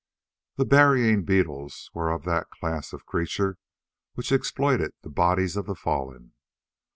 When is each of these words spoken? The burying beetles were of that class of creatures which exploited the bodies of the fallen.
The 0.55 0.65
burying 0.65 1.25
beetles 1.25 1.91
were 1.93 2.09
of 2.09 2.23
that 2.23 2.49
class 2.49 2.91
of 2.91 3.05
creatures 3.05 3.57
which 4.15 4.31
exploited 4.31 4.93
the 5.03 5.11
bodies 5.11 5.55
of 5.55 5.67
the 5.67 5.75
fallen. 5.75 6.33